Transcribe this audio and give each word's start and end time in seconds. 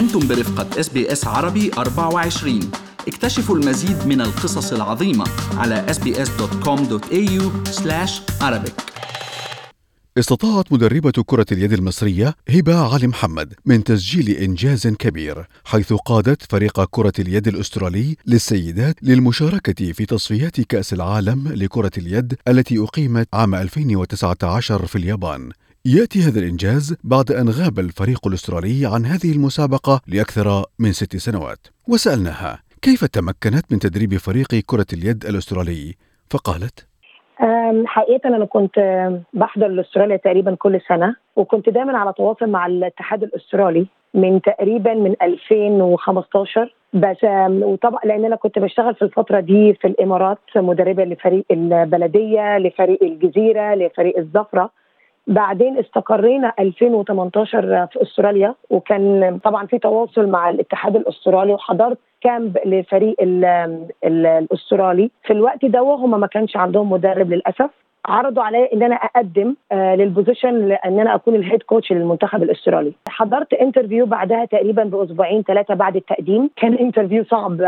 أنتم 0.00 0.28
برفقة 0.28 0.80
إس 0.80 0.88
بي 0.88 1.12
إس 1.12 1.26
عربي 1.26 1.70
24 1.78 2.70
اكتشفوا 3.08 3.56
المزيد 3.56 4.06
من 4.06 4.20
القصص 4.20 4.72
العظيمة 4.72 5.24
على 5.56 5.86
sbs.com.au 5.88 7.42
arabic. 8.42 8.90
استطاعت 10.18 10.72
مدربة 10.72 11.12
كرة 11.26 11.46
اليد 11.52 11.72
المصرية 11.72 12.34
هبة 12.48 12.94
علي 12.94 13.06
محمد 13.06 13.54
من 13.66 13.84
تسجيل 13.84 14.30
إنجاز 14.30 14.86
كبير 14.86 15.46
حيث 15.64 15.92
قادت 15.92 16.52
فريق 16.52 16.84
كرة 16.84 17.12
اليد 17.18 17.48
الأسترالي 17.48 18.16
للسيدات 18.26 18.96
للمشاركة 19.02 19.92
في 19.92 20.06
تصفيات 20.06 20.60
كأس 20.60 20.92
العالم 20.92 21.48
لكرة 21.48 21.90
اليد 21.98 22.34
التي 22.48 22.78
أقيمت 22.78 23.28
عام 23.32 23.54
2019 23.54 24.86
في 24.86 24.96
اليابان. 24.96 25.50
يأتي 25.86 26.18
هذا 26.18 26.38
الإنجاز 26.40 26.96
بعد 27.04 27.30
أن 27.30 27.48
غاب 27.48 27.78
الفريق 27.78 28.26
الأسترالي 28.26 28.86
عن 28.86 29.04
هذه 29.04 29.32
المسابقة 29.36 30.00
لأكثر 30.08 30.64
من 30.78 30.92
ست 30.92 31.16
سنوات. 31.16 31.58
وسألناها 31.88 32.62
كيف 32.82 33.04
تمكنت 33.04 33.72
من 33.72 33.78
تدريب 33.78 34.14
فريق 34.14 34.54
كرة 34.66 34.86
اليد 34.92 35.24
الأسترالي؟ 35.24 35.94
فقالت 36.30 36.86
حقيقة 37.86 38.28
أنا 38.28 38.44
كنت 38.44 38.74
بحضر 39.32 39.68
لأستراليا 39.68 40.16
تقريبا 40.16 40.54
كل 40.54 40.80
سنة 40.88 41.16
وكنت 41.36 41.68
دايما 41.68 41.98
على 41.98 42.12
تواصل 42.16 42.46
مع 42.46 42.66
الاتحاد 42.66 43.22
الأسترالي 43.22 43.86
من 44.14 44.40
تقريبا 44.42 44.94
من 44.94 45.14
2015 45.22 46.74
بس 46.92 47.16
وطبعا 47.62 48.00
لأن 48.04 48.24
أنا 48.24 48.36
كنت 48.36 48.58
بشتغل 48.58 48.94
في 48.94 49.02
الفترة 49.02 49.40
دي 49.40 49.74
في 49.74 49.86
الإمارات 49.86 50.38
مدربة 50.56 51.04
لفريق 51.04 51.44
البلدية 51.50 52.58
لفريق 52.58 53.02
الجزيرة 53.02 53.74
لفريق 53.74 54.18
الزفرة. 54.18 54.70
بعدين 55.30 55.78
استقرينا 55.78 56.52
2018 56.58 57.86
في 57.86 58.02
أستراليا 58.02 58.54
وكان 58.70 59.38
طبعا 59.44 59.66
في 59.66 59.78
تواصل 59.78 60.26
مع 60.26 60.50
الاتحاد 60.50 60.96
الأسترالي 60.96 61.52
وحضرت 61.52 61.98
camp 62.20 62.58
لفريق 62.66 63.16
ال 63.22 63.44
ال 64.04 64.26
الأسترالي. 64.26 65.10
في 65.22 65.32
الوقت 65.32 65.64
ده 65.64 65.82
وهم 65.82 66.20
ما 66.20 66.26
كانش 66.26 66.56
عندهم 66.56 66.90
مدرب 66.92 67.30
للأسف. 67.32 67.70
عرضوا 68.06 68.42
عليا 68.42 68.72
إن 68.72 68.82
أنا 68.82 68.94
أقدم 68.94 69.54
آه 69.72 69.94
لل 69.96 70.10
position 70.10 70.68
لأن 70.68 71.00
أنا 71.00 71.14
أكون 71.14 71.34
ال 71.34 71.40
head 71.40 71.62
coach 71.62 71.92
للمنتخب 71.92 72.42
الأسترالي. 72.42 72.92
حضرت 73.08 73.52
interview 73.52 74.06
بعدها 74.06 74.44
تقريبا 74.44 74.84
بأسبوعين 74.84 75.42
ثلاثة 75.42 75.74
بعد 75.74 75.96
التقديم. 75.96 76.50
كان 76.56 76.74
interview 76.74 77.24
صعب 77.24 77.60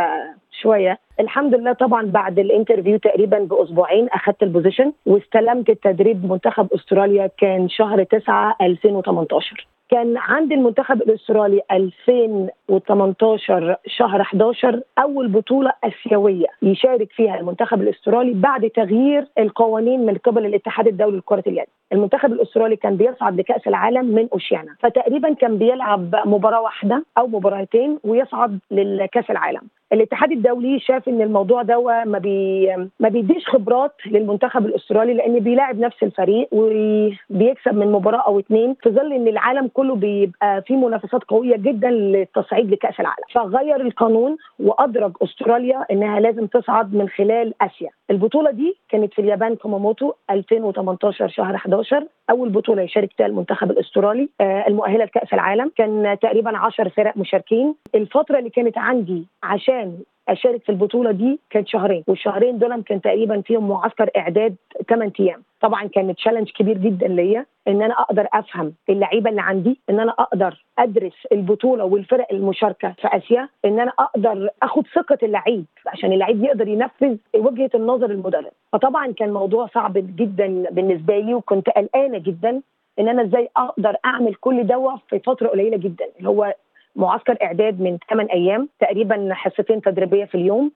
شوية 0.63 0.99
الحمد 1.21 1.55
لله 1.55 1.73
طبعا 1.73 2.07
بعد 2.07 2.39
ال 2.39 2.45
interview 2.45 2.99
تقريبا 2.99 3.39
بأسبوعين 3.39 4.09
اخذت 4.09 4.43
ال 4.43 4.48
position 4.48 4.93
واستلمت 5.07 5.69
التدريب 5.71 6.31
منتخب 6.33 6.69
أستراليا 6.75 7.31
كان 7.39 7.69
شهر 7.69 8.03
9 8.03 8.57
2018 8.61 9.67
كان 9.91 10.17
عند 10.17 10.53
المنتخب 10.53 11.03
الأسترالي 11.03 11.61
2018 11.71 13.77
شهر 13.87 14.21
11 14.21 14.81
أول 14.99 15.29
بطولة 15.29 15.73
آسيوية 15.85 16.47
يشارك 16.63 17.13
فيها 17.13 17.41
المنتخب 17.41 17.81
الأسترالي 17.83 18.33
بعد 18.35 18.71
تغيير 18.71 19.27
القوانين 19.39 20.07
من 20.07 20.15
قبل 20.15 20.47
الاتحاد 20.47 20.87
الدولي 20.87 21.17
لكرة 21.17 21.43
اليد. 21.47 21.67
المنتخب 21.93 22.33
الأسترالي 22.33 22.77
كان 22.77 22.97
بيصعد 22.97 23.41
لكأس 23.41 23.67
العالم 23.67 24.05
من 24.05 24.29
أوشيانا 24.33 24.75
فتقريبا 24.81 25.33
كان 25.33 25.59
بيلعب 25.59 26.15
مباراة 26.27 26.61
واحدة 26.61 27.05
أو 27.19 27.27
مباراتين 27.27 27.99
ويصعد 28.05 28.59
لكاس 28.71 29.31
العالم. 29.31 29.63
الاتحاد 29.93 30.33
الدولي 30.33 30.81
شاف 30.81 31.09
إن 31.09 31.23
الموضوع 31.23 31.63
ده 31.63 32.05
ما 32.05 32.19
بي 32.19 32.67
ما 33.01 33.09
بيديش 33.09 33.49
خبرات 33.49 33.93
للمنتخب 34.07 34.67
الأسترالي 34.67 35.15
لأن 35.15 35.39
بيلاعب 35.39 35.79
نفس 35.79 36.03
الفريق 36.03 36.49
وبيكسب 36.53 37.75
من 37.75 37.93
مباراة 37.93 38.21
أو 38.27 38.39
اثنين 38.39 38.75
في 38.83 38.91
ظل 38.91 39.13
إن 39.13 39.29
العالم 39.29 39.69
كله 39.75 39.95
بيبقى 39.95 40.63
في 40.63 40.77
منافسات 40.77 41.25
قوية 41.25 41.57
جدا 41.57 41.91
للتصعيد 41.91 42.71
لكأس 42.71 43.01
العالم. 43.01 43.25
فغير 43.35 43.81
القانون 43.81 44.37
وأدرج 44.61 45.13
أستراليا 45.23 45.87
إنها 45.91 46.21
لازم 46.21 46.47
تصعد 46.47 46.95
من 46.95 47.09
خلال 47.09 47.55
آسيا. 47.63 47.91
البطولة 48.13 48.51
دي 48.51 48.77
كانت 48.89 49.15
في 49.15 49.19
اليابان 49.21 49.55
كوماموتو 49.57 50.13
2018 50.31 51.29
شهر 51.29 51.55
11 51.55 52.05
أول 52.31 52.49
بطولة 52.49 52.83
يشارك 52.83 53.11
فيها 53.17 53.27
المنتخب 53.27 53.71
الأسترالي 53.71 54.29
آه 54.41 54.65
المؤهلة 54.69 55.05
لكأس 55.05 55.33
العالم. 55.33 55.71
كان 55.77 56.19
تقريبا 56.23 56.57
10 56.59 56.89
فرق 56.89 57.17
مشاركين. 57.17 57.75
الفترة 57.95 58.39
اللي 58.39 58.51
كانت 58.51 58.79
عندي 58.79 59.27
عشان 59.43 59.99
أشارك 60.29 60.63
في 60.63 60.69
البطولة 60.73 61.11
دي 61.11 61.41
كانت 61.51 61.69
شهرين 61.69 62.05
والشهرين 62.07 62.59
دول 62.59 62.83
كان 62.83 63.01
تقريبا 63.01 63.41
فيهم 63.41 63.69
معسكر 63.69 64.11
إعداد 64.17 64.57
8 64.93 65.13
أيام. 65.21 65.43
طبعا 65.61 65.87
كان 65.87 66.15
تشالنج 66.15 66.51
كبير 66.51 66.79
جدا 66.79 67.09
ليا 67.09 67.47
إن 67.69 67.83
أنا 67.83 67.95
أقدر 67.95 68.29
أفهم 68.33 68.75
اللعيبة 68.89 69.31
اللي 69.31 69.41
عندي 69.41 69.81
إن 69.91 70.01
أنا 70.01 70.13
أقدر 70.19 70.65
أدرس 70.79 71.27
البطولة 71.33 71.85
والفرق 71.85 72.27
المشاركة 72.33 72.95
في 73.01 73.09
آسيا 73.17 73.49
إن 73.65 73.81
أنا 73.81 73.93
أقدر 73.99 74.49
أخد 74.63 74.87
ثقة 74.95 75.19
اللعيب 75.23 75.65
عشان 75.87 76.13
اللعيب 76.13 76.45
يقدر 76.45 76.69
ينفذ 76.69 77.17
وجهة 77.37 77.71
النظر 77.75 78.11
المدرب. 78.11 78.53
فطبعا 78.73 79.13
كان 79.13 79.33
موضوع 79.33 79.67
صعب 79.67 79.93
جدا 80.17 80.47
بالنسبة 80.71 81.19
لي 81.19 81.35
وكنت 81.35 81.71
قلقانة 81.71 82.19
جدا 82.19 82.61
إن 82.99 83.09
أنا 83.09 83.23
إزاي 83.23 83.49
أقدر 83.57 83.97
أعمل 84.05 84.35
كل 84.35 84.67
دوا 84.67 84.93
في 85.09 85.19
فترة 85.19 85.49
قليلة 85.49 85.77
جدا. 85.77 86.05
اللي 86.19 86.29
هو 86.29 86.55
معسكر 86.97 87.37
إعداد 87.43 87.81
من 87.81 87.99
8 88.11 88.33
أيام 88.33 88.69
تقريبا 88.81 89.29
حصتين 89.35 89.81
تدريبية 89.83 90.25
في 90.25 90.35
اليوم. 90.35 90.73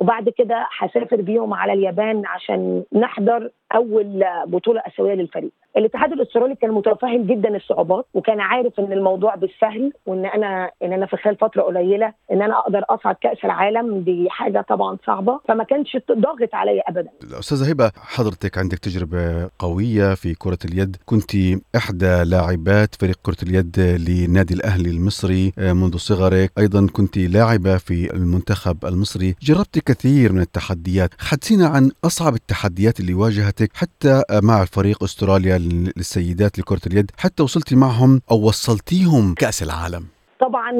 وبعد 0.00 0.28
كده 0.28 0.66
هسافر 0.78 1.16
بيهم 1.16 1.54
على 1.54 1.72
اليابان 1.72 2.22
عشان 2.26 2.84
نحضر 2.92 3.50
أول 3.74 4.24
بطولة 4.46 4.82
آسيوية 4.86 5.14
للفريق. 5.14 5.52
الاتحاد 5.78 6.12
الاسترالي 6.12 6.54
كان 6.54 6.70
متفهم 6.70 7.26
جدا 7.26 7.56
الصعوبات 7.56 8.06
وكان 8.14 8.40
عارف 8.40 8.72
إن 8.78 8.92
الموضوع 8.92 9.34
بالسهل 9.34 9.92
وإن 10.06 10.26
أنا 10.26 10.70
إن 10.82 10.92
أنا 10.92 11.06
في 11.06 11.16
خلال 11.16 11.36
فترة 11.36 11.62
قليلة 11.62 12.12
إن 12.32 12.42
أنا 12.42 12.58
أقدر 12.58 12.84
أصعد 12.90 13.16
كأس 13.20 13.44
العالم 13.44 14.00
دي 14.00 14.26
حاجة 14.30 14.64
طبعا 14.68 14.98
صعبة. 15.06 15.40
فما 15.48 15.64
كانش 15.64 15.96
ضاغط 16.12 16.54
عليا 16.54 16.82
ابدا. 16.88 17.10
استاذه 17.38 17.70
هبة 17.70 17.90
حضرتك 17.96 18.58
عندك 18.58 18.78
تجربة 18.78 19.50
قوية 19.58 20.14
في 20.14 20.34
كرة 20.34 20.58
اليد، 20.64 20.96
كنت 21.06 21.30
احدى 21.76 22.22
لاعبات 22.24 22.94
فريق 22.94 23.18
كرة 23.22 23.36
اليد 23.42 23.80
لنادي 24.08 24.54
الأهلي 24.54 24.90
المصري 24.90 25.52
منذ 25.58 25.96
صغرك، 25.96 26.52
أيضا 26.58 26.86
كنت 26.92 27.18
لاعبة 27.18 27.76
في 27.76 28.14
المنتخب 28.14 28.84
المصري، 28.84 29.34
جربت 29.42 29.78
كثير 29.78 30.32
من 30.32 30.40
التحديات، 30.40 31.10
حدثينا 31.18 31.66
عن 31.66 31.90
أصعب 32.04 32.34
التحديات 32.34 33.00
اللي 33.00 33.14
واجهتك 33.14 33.70
حتى 33.74 34.22
مع 34.42 34.64
فريق 34.64 35.02
أستراليا 35.02 35.67
للسيدات 35.96 36.58
لكرة 36.58 36.80
اليد 36.86 37.10
حتى 37.18 37.42
وصلتي 37.42 37.76
معهم 37.76 38.20
أو 38.30 38.36
وصلتيهم 38.48 39.34
كأس 39.34 39.62
العالم. 39.62 40.04
طبعا 40.40 40.70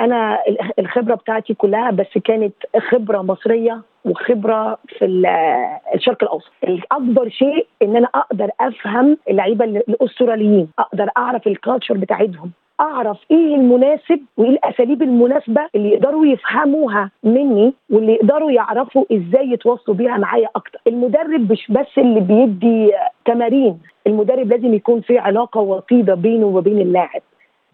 أنا 0.00 0.38
الخبرة 0.78 1.14
بتاعتي 1.14 1.54
كلها 1.54 1.90
بس 1.90 2.18
كانت 2.24 2.54
خبرة 2.90 3.22
مصرية 3.22 3.82
وخبرة 4.04 4.78
في 4.98 5.04
الشرق 5.94 6.22
الأوسط. 6.22 6.50
الأكبر 6.64 7.28
شيء 7.28 7.66
إن 7.82 7.96
أنا 7.96 8.08
أقدر 8.14 8.50
أفهم 8.60 9.18
اللعيبة 9.30 9.64
الأستراليين 9.64 10.68
أقدر 10.78 11.08
أعرف 11.16 11.46
الكالتشر 11.46 11.96
بتاعتهم. 11.96 12.50
أعرف 12.80 13.18
إيه 13.30 13.54
المناسب 13.54 14.20
وإيه 14.36 14.50
الأساليب 14.50 15.02
المناسبة 15.02 15.60
اللي 15.74 15.88
يقدروا 15.88 16.26
يفهموها 16.26 17.10
مني 17.24 17.74
واللي 17.90 18.12
يقدروا 18.12 18.50
يعرفوا 18.50 19.04
إزاي 19.12 19.50
يتواصلوا 19.50 19.96
بيها 19.96 20.16
معايا 20.16 20.48
أكتر. 20.56 20.80
المدرب 20.86 21.52
مش 21.52 21.66
بس 21.70 21.98
اللي 21.98 22.20
بيدي 22.20 22.92
تمارين 23.24 23.78
المدرب 24.06 24.52
لازم 24.52 24.74
يكون 24.74 25.00
في 25.00 25.18
علاقة 25.18 25.60
وطيدة 25.60 26.14
بينه 26.14 26.46
وبين 26.46 26.80
اللاعب. 26.80 27.22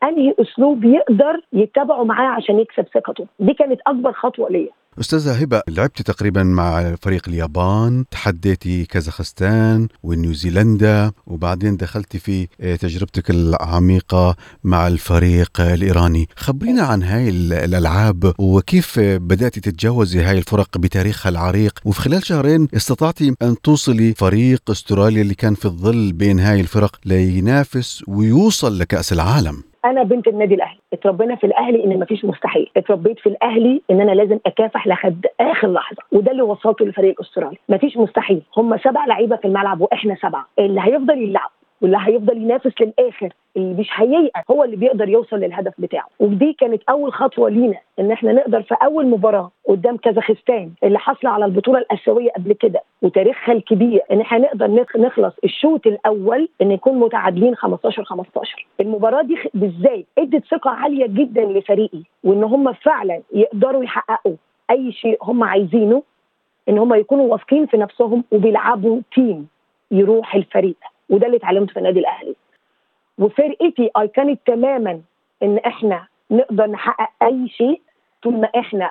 أنهي 0.02 0.34
أسلوب 0.40 0.84
يقدر 0.84 1.40
يتبعه 1.52 2.04
معاه 2.04 2.28
عشان 2.36 2.58
يكسب 2.60 2.84
ثقته؟ 2.94 3.26
دي 3.40 3.54
كانت 3.54 3.80
أكبر 3.86 4.12
خطوة 4.12 4.50
ليا. 4.50 4.68
أستاذة 5.00 5.32
هبة 5.32 5.62
لعبتي 5.68 6.02
تقريبا 6.02 6.42
مع 6.42 6.94
فريق 7.02 7.28
اليابان 7.28 8.04
تحديتي 8.10 8.84
كازاخستان 8.84 9.88
ونيوزيلندا 10.02 11.12
وبعدين 11.26 11.76
دخلتي 11.76 12.18
في 12.18 12.46
تجربتك 12.80 13.30
العميقة 13.30 14.36
مع 14.64 14.88
الفريق 14.88 15.60
الإيراني. 15.60 16.28
خبرينا 16.36 16.82
عن 16.82 17.02
هاي 17.02 17.28
الألعاب 17.28 18.34
وكيف 18.38 18.98
بداتي 19.00 19.60
تتجاوزي 19.60 20.22
هاي 20.22 20.38
الفرق 20.38 20.78
بتاريخها 20.78 21.30
العريق؟ 21.30 21.78
وفي 21.84 22.00
خلال 22.00 22.26
شهرين 22.26 22.68
استطعتي 22.74 23.34
أن 23.42 23.60
توصلي 23.62 24.14
فريق 24.14 24.70
أستراليا 24.70 25.22
اللي 25.22 25.34
كان 25.34 25.54
في 25.54 25.64
الظل 25.64 26.12
بين 26.12 26.40
هاي 26.40 26.60
الفرق 26.60 26.96
لينافس 27.04 28.04
ويوصل 28.08 28.78
لكأس 28.78 29.12
العالم. 29.12 29.62
أنا 29.84 30.02
بنت 30.02 30.28
النادي 30.28 30.54
الأهلي. 30.54 30.78
اتربينا 30.92 31.36
في 31.36 31.44
الأهلي 31.46 31.84
إن 31.84 32.00
مفيش 32.00 32.24
مستحيل. 32.24 32.70
اتربيت 32.76 33.18
في 33.18 33.28
الأهلي 33.28 33.82
إن 33.90 34.00
أنا 34.00 34.12
لازم 34.12 34.38
أكافح 34.46 34.86
لحد 34.86 35.26
آخر 35.40 35.72
لحظة. 35.72 36.02
وده 36.12 36.32
اللي 36.32 36.42
وصلته 36.42 36.84
للفريق 36.84 37.14
الأسترالي. 37.20 37.56
مفيش 37.68 37.96
مستحيل. 37.96 38.42
هم 38.56 38.78
سبع 38.78 39.06
لعيبة 39.06 39.36
في 39.36 39.44
الملعب 39.44 39.80
وإحنا 39.80 40.14
سبعة. 40.14 40.46
اللي 40.58 40.80
هيفضل 40.80 41.18
يلعب 41.18 41.50
واللي 41.80 41.98
هيفضل 42.00 42.36
ينافس 42.42 42.72
للآخر 42.80 43.32
اللي 43.56 43.74
مش 43.80 43.88
هييأس 43.94 44.30
هو 44.50 44.64
اللي 44.64 44.76
بيقدر 44.76 45.08
يوصل 45.08 45.36
للهدف 45.36 45.72
بتاعه. 45.78 46.06
ودي 46.20 46.52
كانت 46.52 46.82
أول 46.90 47.12
خطوة 47.12 47.50
لينا 47.50 47.76
إن 47.98 48.10
إحنا 48.10 48.32
نقدر 48.32 48.62
في 48.62 48.74
أول 48.82 49.06
مباراة 49.06 49.50
قدام 49.68 49.96
كازاخستان 49.96 50.70
اللي 50.84 50.98
حاصله 50.98 51.30
على 51.30 51.44
البطولة 51.44 51.78
الآسيوية 51.78 52.30
قبل 52.30 52.52
كده 52.52 52.80
وتاريخها 53.02 53.52
الكبير 53.52 54.00
إن 54.12 54.20
إحنا 54.20 54.38
نقدر 54.38 54.70
نخلص 54.96 55.34
الشوط 55.44 55.86
الأول 55.86 56.48
إن 56.62 56.68
نكون 56.68 56.98
متعادلين 57.00 57.54
15 57.54 58.04
15 58.04 58.66
المباراة 58.80 59.22
دي 59.22 59.36
بالذات 59.54 60.04
إدت 60.18 60.44
ثقة 60.50 60.70
عالية 60.70 61.06
جدا 61.06 61.44
لفريقي 61.44 62.02
وإن 62.24 62.44
هم 62.44 62.72
فعلا 62.72 63.20
يقدروا 63.32 63.84
يحققوا 63.84 64.36
أي 64.70 64.92
شيء 64.92 65.18
هم 65.22 65.44
عايزينه 65.44 66.02
إن 66.68 66.78
هم 66.78 66.94
يكونوا 66.94 67.32
واثقين 67.32 67.66
في 67.66 67.76
نفسهم 67.76 68.24
وبيلعبوا 68.32 69.00
تيم 69.14 69.48
يروح 69.90 70.34
الفريق. 70.34 70.76
وده 71.14 71.26
اللي 71.26 71.36
اتعلمته 71.36 71.72
في 71.72 71.78
النادي 71.78 72.00
الأهلي. 72.00 72.34
وفرقتي 73.18 73.90
أيقنت 73.98 74.40
تماما 74.46 75.00
إن 75.42 75.58
إحنا 75.58 76.06
نقدر 76.30 76.66
نحقق 76.66 77.10
أي 77.22 77.48
شيء 77.48 77.80
طول 78.22 78.34
ما 78.34 78.48
إحنا 78.58 78.90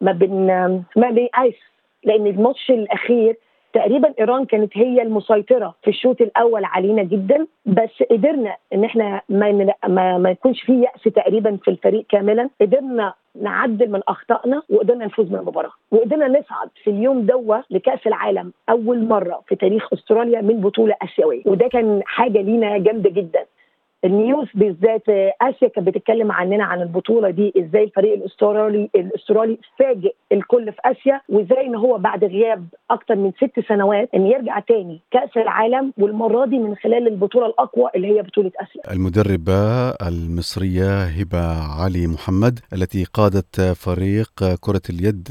ما 0.00 0.12
بن 0.12 0.46
ما 0.96 1.10
بنقاس 1.10 1.54
لأن 2.04 2.26
الماتش 2.26 2.70
الأخير 2.70 3.36
تقريبا 3.72 4.14
إيران 4.20 4.44
كانت 4.44 4.78
هي 4.78 5.02
المسيطرة 5.02 5.74
في 5.82 5.90
الشوط 5.90 6.20
الأول 6.20 6.64
علينا 6.64 7.02
جدا 7.02 7.46
بس 7.66 8.02
قدرنا 8.10 8.56
إن 8.72 8.84
إحنا 8.84 9.20
ما 9.28 9.72
ما, 9.88 10.18
ما 10.18 10.30
يكونش 10.30 10.62
فيه 10.62 10.82
يأس 10.82 11.14
تقريبا 11.14 11.56
في 11.64 11.70
الفريق 11.70 12.04
كاملا. 12.08 12.50
قدرنا 12.60 13.14
نعدل 13.42 13.90
من 13.90 14.00
أخطائنا 14.08 14.62
وقدرنا 14.70 15.04
نفوز 15.06 15.30
من 15.30 15.38
المباراة. 15.38 15.70
وقدرنا 15.92 16.28
نصعد 16.28 16.68
في 16.84 16.90
اليوم 16.90 17.20
دوا 17.20 17.56
لكأس 17.70 18.06
العالم 18.06 18.52
أول 18.70 19.04
مرة 19.04 19.42
في 19.48 19.56
تاريخ 19.56 19.92
أستراليا 19.92 20.40
من 20.40 20.60
بطولة 20.60 20.94
آسيوية. 21.02 21.42
وده 21.46 21.68
كان 21.68 22.02
حاجة 22.04 22.38
لينا 22.42 22.78
جامدة 22.78 23.10
جدا. 23.10 23.44
النيوز 24.06 24.46
بالذات 24.54 25.02
آسيا 25.42 25.68
كانت 25.68 25.88
بتتكلم 25.88 26.32
عننا 26.32 26.64
عن 26.64 26.82
البطولة 26.82 27.30
دي 27.30 27.52
إزاي 27.58 27.84
الفريق 27.84 28.12
الاسترالي 28.14 28.90
الأسترالي 28.94 29.58
فاجئ 29.78 30.14
الكل 30.32 30.72
في 30.72 30.78
آسيا 30.84 31.20
وإزاي 31.28 31.66
إن 31.66 31.74
هو 31.74 31.98
بعد 31.98 32.24
غياب 32.24 32.66
أكثر 32.90 33.14
من 33.16 33.32
ست 33.32 33.60
سنوات 33.68 34.08
إن 34.14 34.26
يرجع 34.26 34.58
تاني 34.60 35.00
كأس 35.10 35.36
العالم 35.36 35.92
والمرة 35.98 36.46
دي 36.46 36.58
من 36.58 36.74
خلال 36.76 37.08
البطولة 37.08 37.46
الأقوى 37.46 37.90
اللي 37.96 38.08
هي 38.18 38.22
بطولة 38.22 38.50
آسيا. 38.60 38.92
المدربة 38.92 39.90
المصرية 39.90 41.04
هبة 41.04 41.62
علي 41.82 42.06
محمد 42.06 42.60
التي 42.72 43.04
قادت 43.04 43.60
فريق 43.60 44.54
كرة 44.60 44.82
اليد 44.90 45.28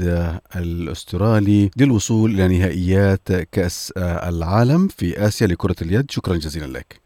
الأسترالي 0.56 1.69
للوصول 1.80 2.31
إلى 2.31 2.48
نهائيات 2.57 3.31
كأس 3.51 3.94
العالم 4.30 4.88
في 4.88 5.27
آسيا 5.27 5.48
لكرة 5.48 5.75
اليد 5.81 6.12
شكرا 6.12 6.33
جزيلا 6.36 6.77
لك. 6.77 7.06